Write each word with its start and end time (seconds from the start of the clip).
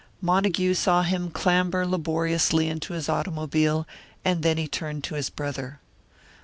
Montague 0.19 0.73
saw 0.73 1.03
him 1.03 1.29
clamber 1.29 1.85
laboriously 1.85 2.67
into 2.67 2.93
his 2.93 3.07
automobile, 3.07 3.87
and 4.25 4.41
then 4.41 4.57
he 4.57 4.67
turned 4.67 5.03
to 5.03 5.13
his 5.13 5.29
brother. 5.29 5.79